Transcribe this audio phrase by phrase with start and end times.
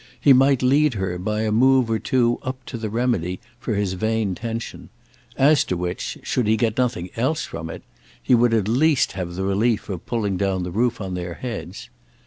[0.19, 3.93] He might lead her by a move or two up to the remedy for his
[3.93, 4.89] vain tension;
[5.37, 7.83] as to which, should he get nothing else from it,
[8.19, 11.91] he would at least have the relief of pulling down the roof on their heads.